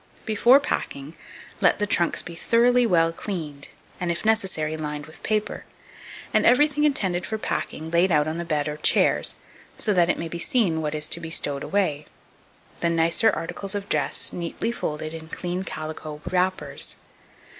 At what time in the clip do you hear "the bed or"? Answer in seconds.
8.39-8.77